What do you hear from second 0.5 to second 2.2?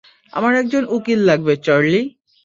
একজন উকিল লাগবে, চার্লি।